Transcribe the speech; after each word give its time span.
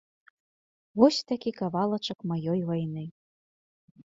Вось 1.01 1.19
такі 1.31 1.51
кавалачак 1.61 2.19
маёй 2.33 2.61
вайны. 2.71 3.03